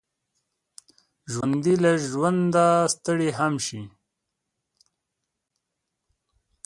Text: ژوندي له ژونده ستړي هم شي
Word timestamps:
ژوندي 1.31 1.75
له 1.83 1.91
ژونده 2.11 2.67
ستړي 2.93 3.29
هم 3.37 3.53
شي 3.65 3.81